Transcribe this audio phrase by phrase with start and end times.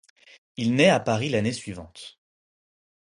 [0.57, 2.19] Il naît à Paris l'année suivante.